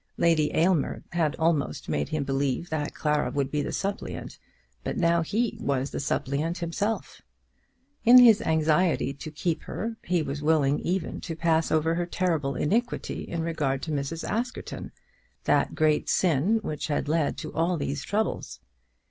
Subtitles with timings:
[0.17, 4.39] Lady Aylmer had almost made him believe that Clara would be the suppliant,
[4.83, 7.21] but now he was the suppliant himself.
[8.03, 12.55] In his anxiety to keep her he was willing even to pass over her terrible
[12.55, 14.27] iniquity in regard to Mrs.
[14.27, 14.91] Askerton,
[15.43, 18.59] that great sin which had led to all these troubles.